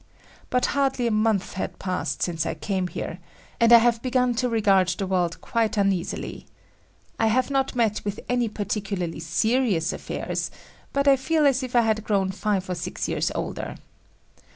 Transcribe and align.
But 0.49 0.65
hardly 0.73 1.05
a 1.05 1.11
month 1.11 1.53
had 1.53 1.77
passed 1.77 2.23
since 2.23 2.43
I 2.47 2.55
came 2.55 2.87
here, 2.87 3.19
and 3.59 3.71
I 3.71 3.77
have 3.77 4.01
begun 4.01 4.33
to 4.33 4.49
regard 4.49 4.87
the 4.87 5.05
world 5.05 5.39
quite 5.41 5.77
uneasily. 5.77 6.47
I 7.19 7.27
have 7.27 7.51
not 7.51 7.75
met 7.75 8.03
with 8.03 8.19
any 8.27 8.49
particularly 8.49 9.19
serious 9.19 9.93
affairs, 9.93 10.49
but 10.91 11.07
I 11.07 11.17
feel 11.17 11.45
as 11.45 11.61
if 11.61 11.75
I 11.75 11.81
had 11.81 12.03
grown 12.03 12.31
five 12.31 12.67
or 12.67 12.73
six 12.73 13.07
years 13.07 13.31
older. 13.35 13.75